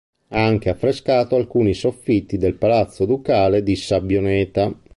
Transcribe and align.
Ha 0.29 0.43
anche 0.43 0.69
affrescato 0.71 1.35
alcuni 1.35 1.75
soffitti 1.75 2.39
del 2.39 2.55
Palazzo 2.55 3.05
Ducale 3.05 3.61
di 3.61 3.75
Sabbioneta. 3.75 4.75